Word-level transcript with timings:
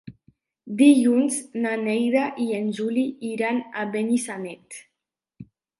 Dilluns 0.79 1.37
na 1.65 1.75
Neida 1.83 2.25
i 2.49 2.49
en 2.63 2.73
Juli 2.81 3.07
iran 3.35 3.65
a 3.85 3.89
Benissanet. 3.95 4.85